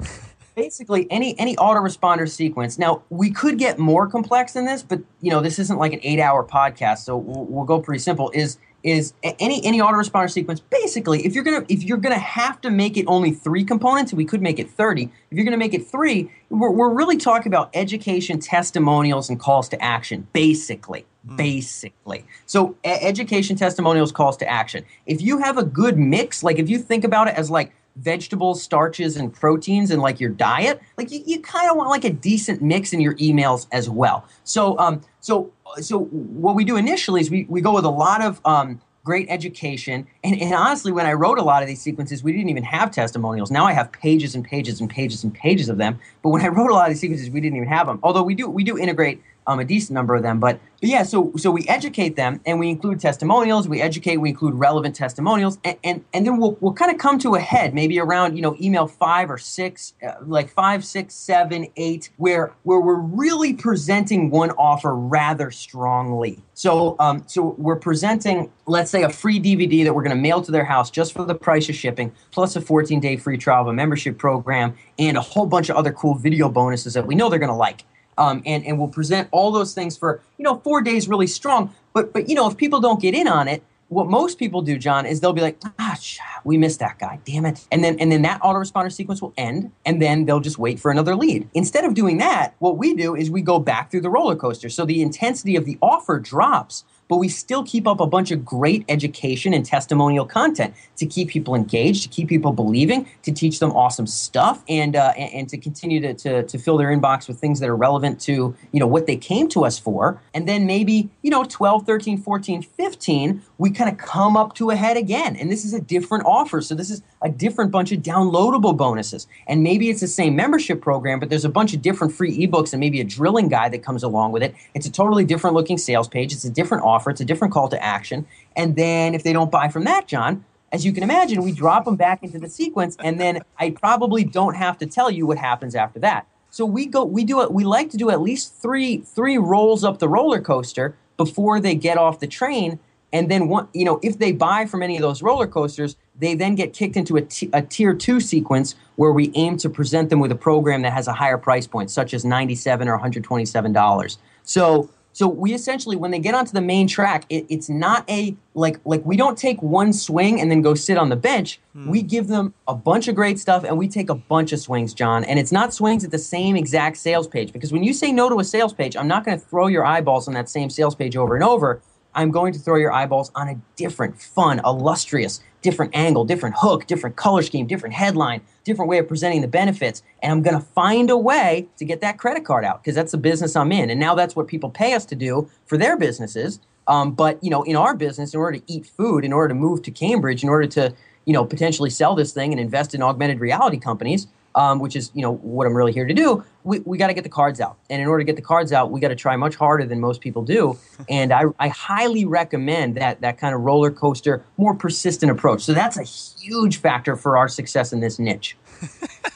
[0.55, 5.31] basically any any autoresponder sequence now we could get more complex than this but you
[5.31, 8.59] know this isn't like an eight hour podcast so we'll, we'll go pretty simple is
[8.83, 12.97] is any any autoresponder sequence basically if you're gonna if you're gonna have to make
[12.97, 16.29] it only three components we could make it 30 if you're gonna make it three
[16.49, 21.37] we're, we're really talking about education testimonials and calls to action basically mm.
[21.37, 26.69] basically so education testimonials calls to action if you have a good mix like if
[26.69, 31.11] you think about it as like vegetables, starches, and proteins and like your diet, like
[31.11, 34.25] you, you kind of want like a decent mix in your emails as well.
[34.43, 38.21] So um so so what we do initially is we, we go with a lot
[38.21, 40.07] of um, great education.
[40.23, 42.91] And, and, honestly, when I wrote a lot of these sequences, we didn't even have
[42.91, 43.51] testimonials.
[43.51, 45.99] Now I have pages and pages and pages and pages of them.
[46.21, 47.99] But when I wrote a lot of these sequences, we didn't even have them.
[48.03, 50.39] Although we do we do integrate um, a decent number of them.
[50.39, 53.67] But, but, yeah, so so we educate them and we include testimonials.
[53.67, 57.19] We educate, we include relevant testimonials, and and, and then we'll we'll kind of come
[57.19, 61.15] to a head maybe around you know email five or six, uh, like five, six,
[61.15, 66.43] seven, eight, where where we're really presenting one offer rather strongly.
[66.53, 70.41] So um, so we're presenting, let's say, a free DVD that we're going to mail
[70.41, 73.61] to their house just for the price of shipping, plus a 14 day free trial
[73.61, 77.15] of a membership program, and a whole bunch of other cool video bonuses that we
[77.15, 77.85] know they're going to like
[78.17, 81.73] um, and and we'll present all those things for you know four days really strong.
[81.93, 84.77] But but you know if people don't get in on it, what most people do,
[84.77, 85.97] John, is they'll be like, ah,
[86.43, 89.71] we missed that guy, damn it, and then and then that autoresponder sequence will end,
[89.85, 91.47] and then they'll just wait for another lead.
[91.53, 94.69] Instead of doing that, what we do is we go back through the roller coaster,
[94.69, 98.43] so the intensity of the offer drops but we still keep up a bunch of
[98.43, 103.59] great education and testimonial content to keep people engaged, to keep people believing, to teach
[103.59, 107.27] them awesome stuff, and uh, and, and, to continue to, to, to fill their inbox
[107.27, 110.21] with things that are relevant to you know what they came to us for.
[110.33, 114.69] And then maybe you know 12, 13, 14, 15, we kind of come up to
[114.69, 116.61] a head again, and this is a different offer.
[116.61, 120.81] So this is a different bunch of downloadable bonuses, and maybe it's the same membership
[120.81, 123.83] program, but there's a bunch of different free ebooks and maybe a drilling guide that
[123.83, 124.55] comes along with it.
[124.73, 126.33] It's a totally different looking sales page.
[126.33, 126.92] It's a different offer.
[127.11, 128.25] It's a different call to action.
[128.55, 131.85] And then if they don't buy from that, John, as you can imagine, we drop
[131.85, 135.37] them back into the sequence, and then I probably don't have to tell you what
[135.37, 136.25] happens after that.
[136.49, 137.51] So we go, we do it.
[137.51, 141.75] We like to do at least three three rolls up the roller coaster before they
[141.75, 142.79] get off the train,
[143.11, 146.33] and then one, you know, if they buy from any of those roller coasters, they
[146.33, 150.09] then get kicked into a, t- a tier two sequence where we aim to present
[150.09, 152.93] them with a program that has a higher price point, such as ninety seven or
[152.93, 154.17] one hundred twenty seven dollars.
[154.43, 158.35] So so we essentially, when they get onto the main track, it, it's not a
[158.55, 161.59] like like we don't take one swing and then go sit on the bench.
[161.73, 161.89] Hmm.
[161.89, 164.93] We give them a bunch of great stuff and we take a bunch of swings,
[164.93, 165.23] John.
[165.23, 168.27] And it's not swings at the same exact sales page because when you say no
[168.27, 170.95] to a sales page, I'm not going to throw your eyeballs on that same sales
[170.95, 171.81] page over and over.
[172.15, 176.85] I'm going to throw your eyeballs on a different, fun, illustrious, different angle, different hook,
[176.85, 180.03] different color scheme, different headline, different way of presenting the benefits.
[180.21, 183.13] And I'm going to find a way to get that credit card out because that's
[183.13, 183.89] the business I'm in.
[183.89, 186.59] And now that's what people pay us to do for their businesses.
[186.87, 189.55] Um, but you know, in our business, in order to eat food, in order to
[189.55, 190.93] move to Cambridge, in order to
[191.25, 195.11] you know potentially sell this thing and invest in augmented reality companies, um, which is
[195.13, 196.43] you know what I'm really here to do.
[196.63, 198.71] We, we got to get the cards out, and in order to get the cards
[198.71, 200.77] out, we got to try much harder than most people do.
[201.09, 205.61] And I, I highly recommend that that kind of roller coaster, more persistent approach.
[205.61, 208.55] So that's a huge factor for our success in this niche.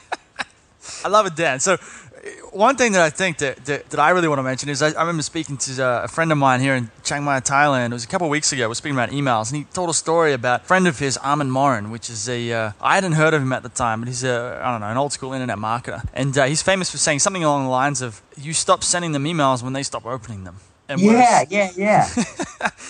[1.03, 1.59] I love it, Dan.
[1.59, 1.77] So
[2.57, 4.89] one thing that I think that, that, that I really want to mention is I,
[4.89, 7.91] I remember speaking to uh, a friend of mine here in Chiang Mai, Thailand.
[7.91, 8.63] It was a couple of weeks ago.
[8.63, 11.17] We were speaking about emails, and he told a story about a friend of his,
[11.17, 14.07] Armand Morin, which is a uh, I hadn't heard of him at the time, but
[14.07, 16.97] he's a I don't know an old school internet marketer, and uh, he's famous for
[16.97, 20.43] saying something along the lines of "You stop sending them emails when they stop opening
[20.43, 20.57] them."
[20.89, 22.09] And yeah, yeah, yeah.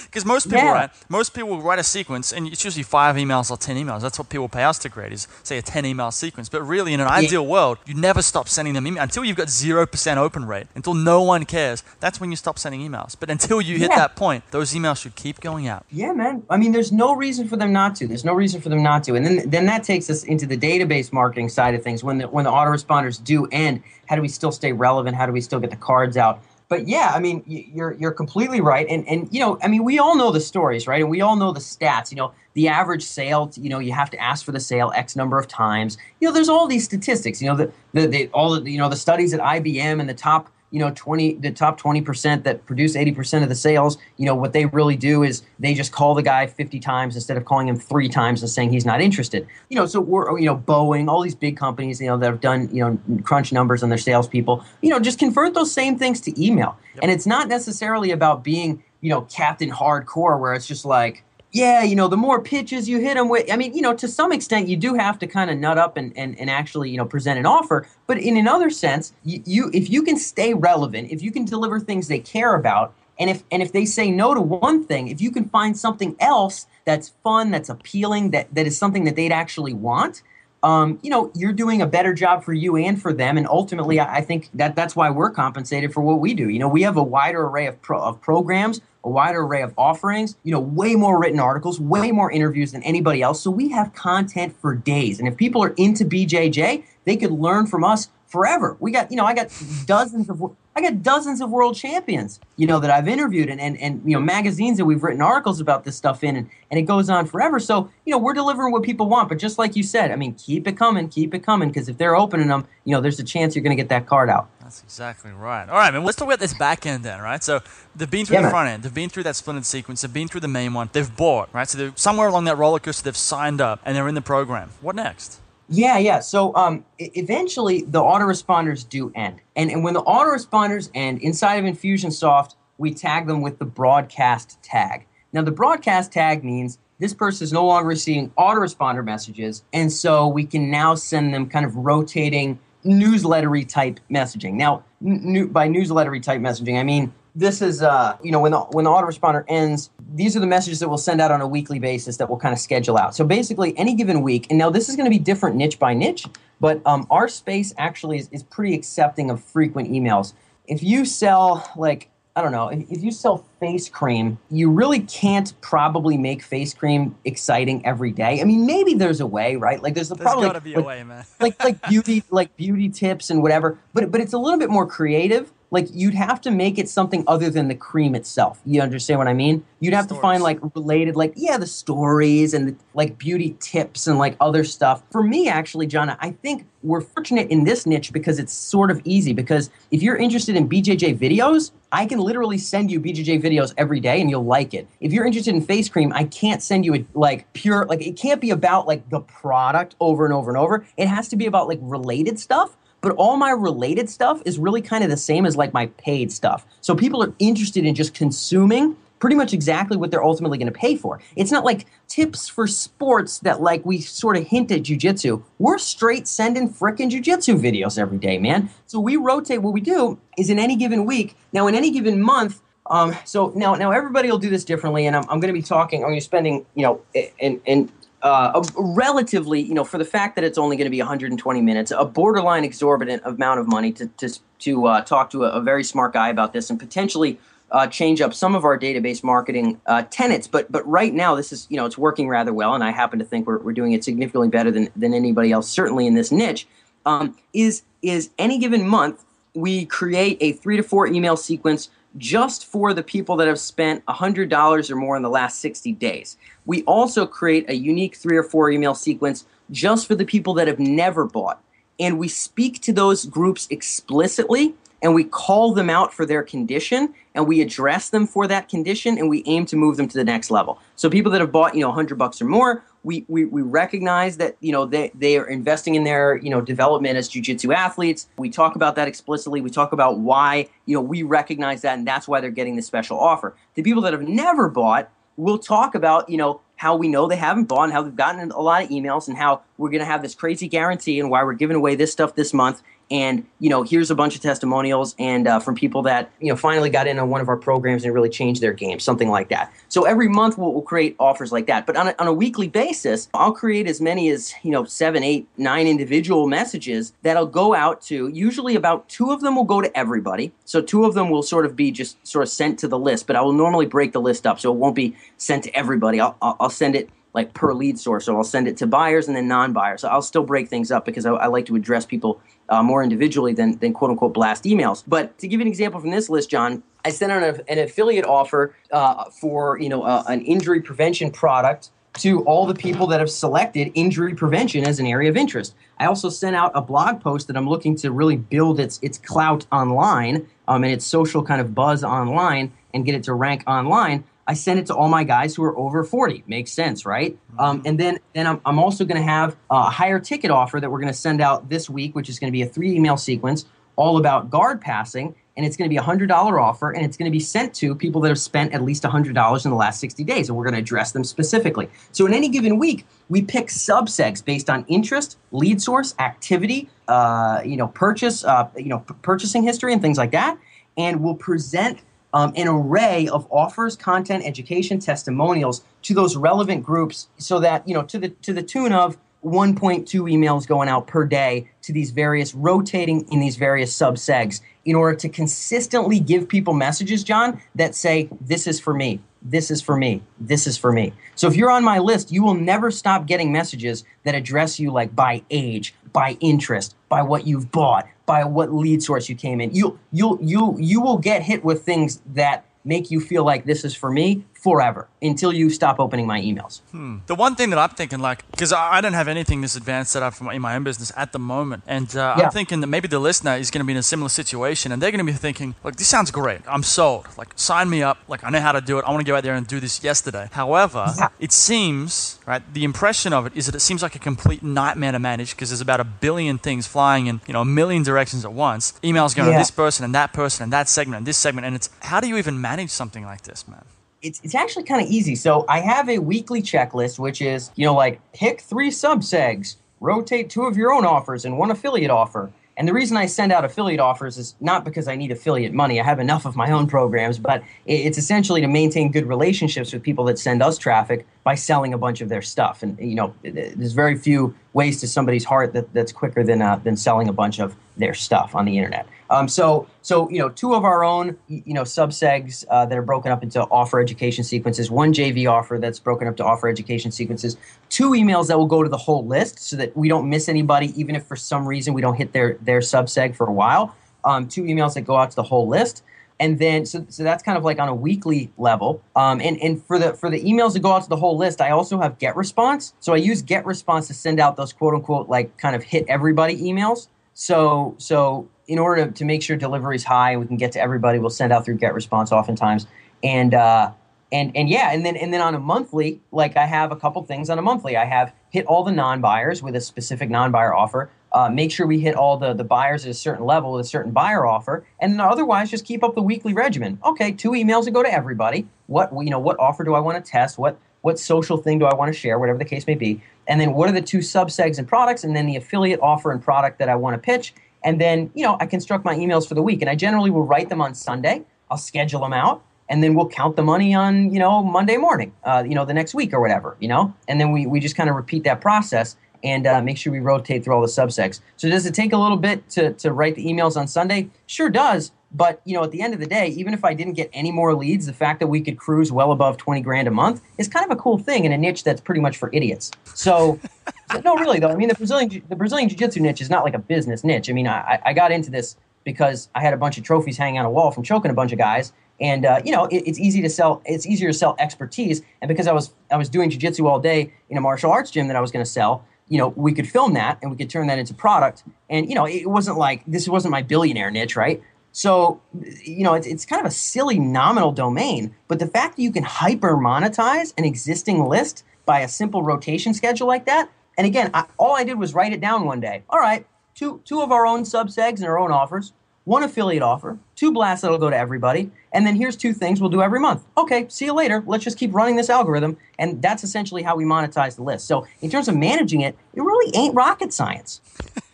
[0.05, 0.71] Because most people, yeah.
[0.71, 0.89] right?
[1.09, 4.01] Most people write a sequence, and it's usually five emails or ten emails.
[4.01, 6.47] That's what people pay us to create is say a ten email sequence.
[6.49, 7.13] But really, in an yeah.
[7.13, 10.67] ideal world, you never stop sending them emails until you've got zero percent open rate,
[10.75, 11.83] until no one cares.
[11.99, 13.15] That's when you stop sending emails.
[13.19, 13.97] But until you hit yeah.
[13.97, 15.85] that point, those emails should keep going out.
[15.89, 16.43] Yeah, man.
[16.49, 18.07] I mean, there's no reason for them not to.
[18.07, 19.15] There's no reason for them not to.
[19.15, 22.03] And then then that takes us into the database marketing side of things.
[22.03, 25.15] When the when the autoresponders do end, how do we still stay relevant?
[25.15, 26.41] How do we still get the cards out?
[26.69, 29.99] But yeah, I mean, you're you're completely right, and and you know, I mean, we
[29.99, 31.01] all know the stories, right?
[31.01, 32.11] And we all know the stats.
[32.11, 35.15] You know, the average sale, you know, you have to ask for the sale X
[35.15, 35.97] number of times.
[36.19, 37.41] You know, there's all these statistics.
[37.41, 40.13] You know, the the, the all the you know the studies at IBM and the
[40.13, 44.35] top you know 20 the top 20% that produce 80% of the sales you know
[44.35, 47.67] what they really do is they just call the guy 50 times instead of calling
[47.67, 51.07] him three times and saying he's not interested you know so we're you know boeing
[51.07, 53.97] all these big companies you know that have done you know crunch numbers on their
[53.97, 57.03] salespeople you know just convert those same things to email yep.
[57.03, 61.81] and it's not necessarily about being you know captain hardcore where it's just like yeah,
[61.83, 64.31] you know, the more pitches you hit them with, I mean, you know, to some
[64.31, 67.05] extent, you do have to kind of nut up and, and, and actually, you know,
[67.05, 67.87] present an offer.
[68.05, 71.79] But in another sense, you, you if you can stay relevant, if you can deliver
[71.79, 75.21] things they care about, and if and if they say no to one thing, if
[75.21, 79.31] you can find something else that's fun, that's appealing, that that is something that they'd
[79.31, 80.21] actually want,
[80.63, 83.37] um, you know, you're doing a better job for you and for them.
[83.37, 86.49] And ultimately, I, I think that that's why we're compensated for what we do.
[86.49, 89.73] You know, we have a wider array of pro, of programs a wider array of
[89.77, 93.41] offerings, you know, way more written articles, way more interviews than anybody else.
[93.41, 95.17] So we have content for days.
[95.17, 98.77] And if people are into BJJ, they could learn from us forever.
[98.79, 99.49] We got, you know, I got
[99.85, 103.79] dozens of I got dozens of world champions, you know, that I've interviewed and, and,
[103.81, 106.83] and you know, magazines that we've written articles about this stuff in and, and it
[106.83, 107.59] goes on forever.
[107.59, 109.27] So, you know, we're delivering what people want.
[109.27, 111.97] But just like you said, I mean, keep it coming, keep it coming, because if
[111.97, 114.49] they're opening them, you know, there's a chance you're going to get that card out.
[114.59, 115.67] That's exactly right.
[115.67, 116.03] All right, man.
[116.03, 117.43] Let's talk about this back end then, right?
[117.43, 117.61] So
[117.95, 120.27] they've been through yeah, the front end, they've been through that splintered sequence, they've been
[120.27, 121.67] through the main one, they've bought, right?
[121.67, 124.69] So they're somewhere along that roller coaster, they've signed up, and they're in the program.
[124.81, 125.39] What next?
[125.69, 126.19] Yeah, yeah.
[126.19, 129.41] So um, eventually the autoresponders do end.
[129.55, 134.61] And, and when the autoresponders end, inside of Infusionsoft, we tag them with the broadcast
[134.63, 135.05] tag.
[135.33, 140.27] Now, the broadcast tag means this person is no longer receiving autoresponder messages, and so
[140.27, 144.53] we can now send them kind of rotating newslettery type messaging.
[144.53, 148.59] Now, n- by newslettery type messaging, I mean this is uh, you know when the
[148.59, 151.77] when the autoresponder ends these are the messages that we'll send out on a weekly
[151.77, 153.15] basis that we'll kind of schedule out.
[153.15, 155.93] So basically any given week and now this is going to be different niche by
[155.93, 156.25] niche
[156.59, 160.33] but um, our space actually is, is pretty accepting of frequent emails.
[160.65, 165.53] If you sell like I don't know, if you sell face cream, you really can't
[165.61, 168.41] probably make face cream exciting every day.
[168.41, 169.81] I mean, maybe there's a way, right?
[169.81, 171.25] Like there's, there's probably gotta be like, a way, man.
[171.39, 173.77] like like beauty like beauty tips and whatever.
[173.93, 177.23] But but it's a little bit more creative like you'd have to make it something
[177.27, 178.61] other than the cream itself.
[178.65, 179.65] You understand what I mean?
[179.79, 180.19] You'd have stories.
[180.19, 184.37] to find like related, like yeah, the stories and the, like beauty tips and like
[184.39, 185.03] other stuff.
[185.11, 189.01] For me, actually, John, I think we're fortunate in this niche because it's sort of
[189.03, 189.33] easy.
[189.33, 193.46] Because if you're interested in BJJ videos, I can literally send you BJJ videos
[193.77, 194.87] every day and you'll like it.
[194.99, 198.17] If you're interested in face cream, I can't send you a, like pure like it
[198.17, 200.85] can't be about like the product over and over and over.
[200.97, 204.81] It has to be about like related stuff but all my related stuff is really
[204.81, 206.65] kind of the same as like my paid stuff.
[206.81, 210.77] So people are interested in just consuming pretty much exactly what they're ultimately going to
[210.77, 211.19] pay for.
[211.35, 215.43] It's not like tips for sports that like we sort of hint at jujitsu.
[215.59, 218.69] We're straight sending frickin' jujitsu videos every day, man.
[218.85, 219.61] So we rotate.
[219.61, 221.35] What we do is in any given week.
[221.53, 222.61] Now, in any given month.
[222.89, 225.61] Um, so now, now everybody will do this differently, and I'm, I'm going to be
[225.61, 225.99] talking.
[225.99, 227.01] I'm going to be spending, you know,
[227.39, 230.91] in, in uh, a relatively, you know, for the fact that it's only going to
[230.91, 235.43] be 120 minutes, a borderline exorbitant amount of money to to, to uh, talk to
[235.43, 237.39] a, a, very smart guy about this and potentially
[237.71, 240.47] uh, change up some of our database marketing uh, tenets.
[240.47, 243.19] But but right now, this is you know it's working rather well, and I happen
[243.19, 246.31] to think we're, we're doing it significantly better than than anybody else, certainly in this
[246.31, 246.67] niche.
[247.05, 249.23] Um, is is any given month
[249.53, 254.05] we create a three to four email sequence just for the people that have spent
[254.05, 256.37] $100 or more in the last 60 days.
[256.65, 260.67] We also create a unique three or four email sequence just for the people that
[260.67, 261.61] have never bought.
[261.99, 267.13] And we speak to those groups explicitly and we call them out for their condition
[267.35, 270.23] and we address them for that condition and we aim to move them to the
[270.23, 270.79] next level.
[270.95, 274.35] So people that have bought, you know, 100 bucks or more, we, we, we recognize
[274.35, 278.27] that, you know, they, they are investing in their, you know, development as jiu-jitsu athletes.
[278.37, 279.61] We talk about that explicitly.
[279.61, 282.81] We talk about why, you know, we recognize that and that's why they're getting the
[282.81, 283.55] special offer.
[283.75, 287.37] The people that have never bought, we'll talk about, you know, how we know they
[287.37, 290.05] haven't bought and how they've gotten a lot of emails and how we're going to
[290.05, 293.69] have this crazy guarantee and why we're giving away this stuff this month and you
[293.69, 297.07] know here's a bunch of testimonials and uh, from people that you know finally got
[297.07, 300.03] in on one of our programs and really changed their game something like that so
[300.03, 303.29] every month we'll, we'll create offers like that but on a, on a weekly basis
[303.33, 308.01] i'll create as many as you know seven eight nine individual messages that'll go out
[308.01, 311.43] to usually about two of them will go to everybody so two of them will
[311.43, 314.11] sort of be just sort of sent to the list but i will normally break
[314.11, 317.53] the list up so it won't be sent to everybody i'll, I'll send it like
[317.53, 318.25] per lead source.
[318.25, 320.01] So I'll send it to buyers and then non-buyers.
[320.01, 323.03] So I'll still break things up because I, I like to address people uh, more
[323.03, 325.03] individually than, than quote unquote blast emails.
[325.07, 328.25] But to give an example from this list, John, I sent out an, an affiliate
[328.25, 333.19] offer uh, for you know uh, an injury prevention product to all the people that
[333.19, 335.75] have selected injury prevention as an area of interest.
[335.99, 339.17] I also sent out a blog post that I'm looking to really build its its
[339.17, 343.63] clout online um, and its social kind of buzz online and get it to rank
[343.67, 346.45] online I send it to all my guys who are over 40.
[346.47, 347.33] Makes sense, right?
[347.33, 347.59] Mm-hmm.
[347.59, 350.89] Um, and then, then I'm, I'm also going to have a higher ticket offer that
[350.89, 353.17] we're going to send out this week, which is going to be a three email
[353.17, 353.65] sequence
[353.97, 355.35] all about guard passing.
[355.57, 356.29] And it's going to be a $100
[356.61, 359.65] offer, and it's going to be sent to people that have spent at least $100
[359.65, 360.49] in the last 60 days.
[360.49, 361.89] And we're going to address them specifically.
[362.11, 367.61] So in any given week, we pick subsegs based on interest, lead source, activity, uh,
[367.65, 370.59] you know, purchase, uh, you know, p- purchasing history, and things like that.
[370.95, 372.01] And we'll present
[372.37, 377.95] um, an array of offers, content, education, testimonials to those relevant groups, so that you
[377.95, 382.11] know to the to the tune of 1.2 emails going out per day to these
[382.11, 387.95] various rotating in these various subsegs in order to consistently give people messages, John, that
[387.95, 391.13] say this is for me, this is for me, this is for me.
[391.35, 394.91] So if you're on my list, you will never stop getting messages that address you
[394.91, 399.59] like by age, by interest, by what you've bought, by what lead source you came
[399.59, 399.73] in.
[399.73, 403.83] You you you you will get hit with things that make you feel like this
[403.83, 406.81] is for me forever until you stop opening my emails.
[406.91, 407.17] Hmm.
[407.27, 410.23] The one thing that I'm thinking, like, because I don't have anything this advanced set
[410.23, 412.45] up for my, in my own business at the moment, and uh, yeah.
[412.45, 415.01] I'm thinking that maybe the listener is going to be in a similar situation, and
[415.01, 416.61] they're going to be thinking, like, this sounds great.
[416.67, 417.27] I'm sold.
[417.37, 418.17] Like, sign me up.
[418.27, 419.05] Like, I know how to do it.
[419.05, 420.49] I want to go out there and do this yesterday.
[420.51, 421.29] However, yeah.
[421.39, 422.61] it seems right.
[422.73, 425.69] The impression of it is that it seems like a complete nightmare to manage because
[425.69, 428.93] there's about a billion things flying in, you know, a million directions at once.
[429.03, 429.57] Emails going yeah.
[429.57, 432.19] to this person and that person and that segment and this segment, and it's how
[432.19, 433.83] do you even manage something like this, man?
[434.21, 435.35] It's, it's actually kind of easy.
[435.35, 440.49] So I have a weekly checklist, which is, you know, like pick three subsegs, rotate
[440.49, 442.51] two of your own offers and one affiliate offer.
[442.77, 445.99] And the reason I send out affiliate offers is not because I need affiliate money.
[445.99, 450.03] I have enough of my own programs, but it's essentially to maintain good relationships with
[450.03, 452.83] people that send us traffic by selling a bunch of their stuff.
[452.83, 456.75] And you know, there's very few ways to somebody's heart that, that's quicker than uh,
[456.75, 459.07] than selling a bunch of their stuff on the internet.
[459.29, 463.03] Um, so, so you know, two of our own, you know, subsegs uh, that are
[463.03, 464.89] broken up into offer education sequences.
[464.89, 467.57] One JV offer that's broken up to offer education sequences.
[467.89, 470.93] Two emails that will go to the whole list, so that we don't miss anybody,
[470.99, 473.95] even if for some reason we don't hit their their subseg for a while.
[474.23, 476.03] Um, two emails that go out to the whole list
[476.39, 479.83] and then so, so that's kind of like on a weekly level um, and, and
[479.85, 482.17] for the for the emails that go out to the whole list i also have
[482.17, 486.05] GetResponse so i use GetResponse to send out those quote unquote like kind of hit
[486.07, 490.57] everybody emails so so in order to, make sure delivery is high and we can
[490.57, 492.87] get to everybody we'll send out through GetResponse oftentimes
[493.23, 493.91] and uh,
[494.31, 497.23] and and yeah and then and then on a monthly like i have a couple
[497.23, 501.09] things on a monthly i have hit all the non-buyers with a specific non-buyer offer
[501.33, 503.87] uh, make sure we hit all the, the buyers at a certain level with a
[503.87, 506.97] certain buyer offer, and then otherwise just keep up the weekly regimen.
[507.03, 508.67] Okay, two emails that go to everybody.
[508.87, 510.57] What you know, what offer do I want to test?
[510.57, 512.39] What what social thing do I want to share?
[512.39, 515.35] Whatever the case may be, and then what are the two subsegs and products, and
[515.35, 517.53] then the affiliate offer and product that I want to pitch,
[517.87, 520.43] and then you know I construct my emails for the week, and I generally will
[520.43, 521.43] write them on Sunday.
[521.71, 525.31] I'll schedule them out, and then we'll count the money on you know Monday morning,
[525.45, 527.95] uh, you know the next week or whatever, you know, and then we we just
[527.95, 531.39] kind of repeat that process and uh, make sure we rotate through all the subsegs.
[531.55, 534.29] So does it take a little bit to, to write the emails on Sunday?
[534.47, 535.11] Sure does.
[535.31, 537.51] But you know, at the end of the day, even if I didn't get any
[537.51, 540.67] more leads, the fact that we could cruise well above twenty grand a month is
[540.67, 542.91] kind of a cool thing in a niche that's pretty much for idiots.
[543.13, 543.59] So,
[544.23, 546.79] no, really though, I mean, the Brazilian the Brazilian jiu-jitsu niche is not like a
[546.79, 547.49] business niche.
[547.49, 550.59] I mean, I, I got into this because I had a bunch of trophies hanging
[550.59, 553.19] on a wall from choking a bunch of guys, and uh, you know, it, it's
[553.19, 553.81] easy to sell.
[553.85, 557.33] It's easier to sell expertise, and because I was I was doing jiu-jitsu all day
[557.49, 559.87] in a martial arts gym that I was going to sell you know, we could
[559.87, 561.63] film that and we could turn that into product.
[561.89, 564.61] And, you know, it wasn't like this wasn't my billionaire niche, right?
[564.97, 565.39] So,
[565.83, 569.11] you know, it's, it's kind of a silly nominal domain, but the fact that you
[569.11, 574.31] can hyper monetize an existing list by a simple rotation schedule like that, and again,
[574.33, 576.01] I, all I did was write it down one day.
[576.09, 578.91] All right, two two of our own subsegs and our own offers
[579.27, 582.89] one affiliate offer, two blasts that'll go to everybody, and then here's two things we'll
[582.89, 583.43] do every month.
[583.57, 584.41] Okay, see you later.
[584.47, 585.75] Let's just keep running this algorithm.
[585.99, 587.87] And that's essentially how we monetize the list.
[587.87, 590.79] So, in terms of managing it, it really ain't rocket science.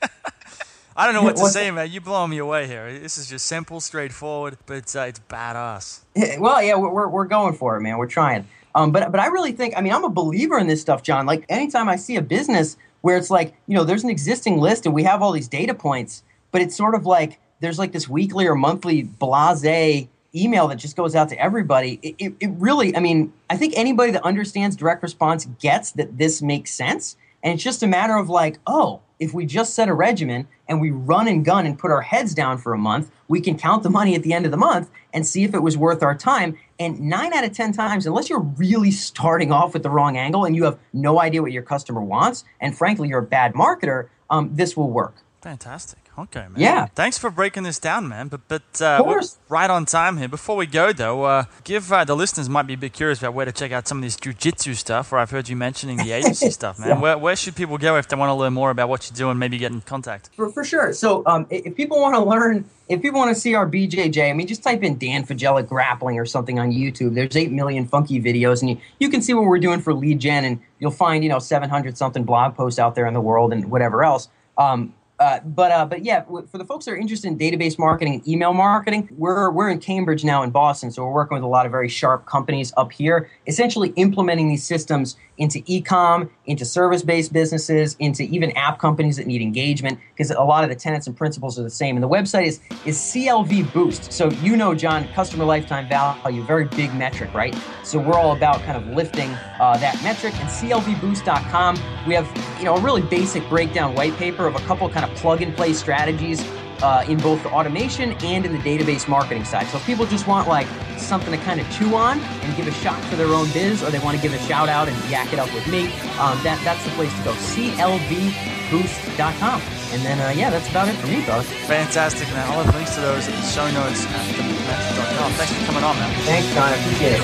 [0.95, 1.91] I don't know what to say, man.
[1.91, 2.91] You're blowing me away here.
[2.99, 6.01] This is just simple, straightforward, but uh, it's badass.
[6.39, 7.97] Well, yeah, we're, we're going for it, man.
[7.97, 8.47] We're trying.
[8.75, 11.25] Um, but but I really think, I mean, I'm a believer in this stuff, John.
[11.25, 14.85] Like anytime I see a business where it's like, you know, there's an existing list
[14.85, 18.09] and we have all these data points, but it's sort of like there's like this
[18.09, 21.99] weekly or monthly blase email that just goes out to everybody.
[22.01, 26.17] It, it, it, really, I mean, I think anybody that understands direct response gets that
[26.17, 27.15] this makes sense.
[27.43, 30.79] And it's just a matter of like, oh, if we just set a regimen and
[30.79, 33.83] we run and gun and put our heads down for a month, we can count
[33.83, 36.15] the money at the end of the month and see if it was worth our
[36.15, 36.57] time.
[36.79, 40.45] And nine out of 10 times, unless you're really starting off with the wrong angle
[40.45, 44.09] and you have no idea what your customer wants, and frankly, you're a bad marketer,
[44.29, 45.22] um, this will work.
[45.43, 45.99] Fantastic.
[46.17, 46.53] Okay, man.
[46.55, 46.85] Yeah.
[46.85, 48.29] Thanks for breaking this down, man.
[48.29, 49.19] But but uh, we're
[49.49, 50.29] right on time here.
[50.29, 53.33] Before we go, though, uh, give uh, the listeners might be a bit curious about
[53.33, 55.11] where to check out some of this jujitsu stuff.
[55.11, 56.87] Or I've heard you mentioning the agency stuff, man.
[56.87, 56.99] Yeah.
[57.01, 59.29] Where, where should people go if they want to learn more about what you do
[59.29, 60.29] and maybe get in contact?
[60.33, 60.93] For, for sure.
[60.93, 64.31] So um, if people want to learn, if people want to see our BJJ, I
[64.31, 67.15] mean, just type in Dan Faggella grappling or something on YouTube.
[67.15, 70.21] There's eight million funky videos, and you, you can see what we're doing for lead
[70.21, 73.51] gen, and you'll find you know 700 something blog posts out there in the world
[73.51, 74.29] and whatever else.
[74.57, 74.93] Um,
[75.23, 78.27] uh, but uh, but yeah, for the folks that are interested in database marketing and
[78.27, 81.65] email marketing, we're we're in Cambridge now in Boston, so we're working with a lot
[81.65, 87.95] of very sharp companies up here, essentially implementing these systems into ecom, into service-based businesses,
[87.99, 91.59] into even app companies that need engagement, because a lot of the tenets and principles
[91.59, 91.95] are the same.
[91.95, 94.11] And the website is is CLV Boost.
[94.11, 97.55] So you know, John, customer lifetime value, very big metric, right?
[97.83, 100.33] So we're all about kind of lifting uh, that metric.
[100.39, 102.29] And CLVBoost.com, we have
[102.59, 106.43] you know a really basic breakdown white paper of a couple kind of plug-and-play strategies
[106.81, 109.67] uh, in both the automation and in the database marketing side.
[109.67, 110.67] So if people just want like
[110.97, 113.89] something to kind of chew on and give a shot for their own biz, or
[113.91, 115.87] they want to give a shout out and yak it up with me,
[116.19, 117.33] um, that that's the place to go.
[117.33, 119.61] CLVBoost.com.
[119.93, 121.43] And then, uh, yeah, that's about it for me, brother.
[121.43, 122.49] Fantastic, man.
[122.49, 125.31] I'll have links to those in the show notes at thematch.com.
[125.33, 126.11] Thanks for coming on, man.
[126.23, 126.73] Thanks, John.
[126.73, 127.19] I appreciate it.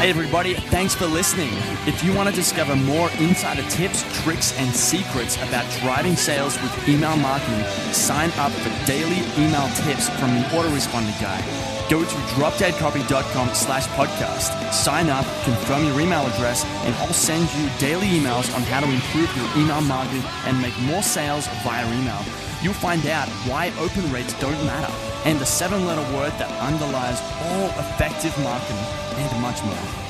[0.00, 1.50] Hey, everybody, thanks for listening.
[1.86, 6.88] If you want to discover more insider tips, tricks, and secrets about driving sales with
[6.88, 7.62] email marketing,
[7.92, 11.38] sign up for daily email tips from the autoresponder guy.
[11.88, 17.70] Go to dropdeadcopy.com slash podcast, sign up, confirm your email address, and I'll send you
[17.78, 22.24] daily emails on how to improve your email marketing and make more sales via email.
[22.60, 27.20] You'll find out why open rates don't matter and the seven letter word that underlies
[27.46, 28.76] all effective marketing
[29.16, 30.02] and much more.